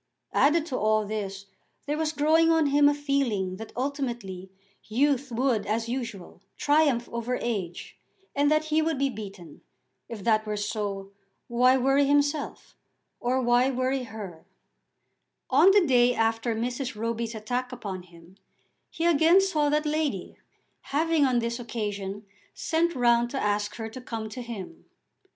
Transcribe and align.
Added 0.33 0.65
to 0.65 0.77
all 0.77 1.05
this 1.05 1.45
there 1.85 1.95
was 1.95 2.11
growing 2.11 2.49
on 2.49 2.65
him 2.65 2.89
a 2.89 2.93
feeling 2.95 3.57
that 3.57 3.71
ultimately 3.77 4.49
youth 4.85 5.31
would 5.31 5.67
as 5.67 5.87
usual 5.87 6.41
triumph 6.57 7.07
over 7.09 7.37
age, 7.39 7.99
and 8.35 8.49
that 8.49 8.63
he 8.73 8.81
would 8.81 8.97
be 8.97 9.11
beaten. 9.11 9.61
If 10.09 10.23
that 10.23 10.43
were 10.47 10.57
so, 10.57 11.11
why 11.47 11.77
worry 11.77 12.05
himself, 12.07 12.75
or 13.19 13.41
why 13.43 13.69
worry 13.69 14.01
her? 14.05 14.47
On 15.51 15.69
the 15.69 15.85
day 15.85 16.15
after 16.15 16.55
Mrs. 16.55 16.95
Roby's 16.95 17.35
attack 17.35 17.71
upon 17.71 18.01
him 18.01 18.37
he 18.89 19.05
again 19.05 19.39
saw 19.39 19.69
that 19.69 19.85
lady, 19.85 20.35
having 20.79 21.25
on 21.25 21.37
this 21.37 21.59
occasion 21.59 22.25
sent 22.55 22.95
round 22.95 23.29
to 23.29 23.39
ask 23.39 23.75
her 23.75 23.87
to 23.91 24.01
come 24.01 24.29
to 24.29 24.41
him. 24.41 24.85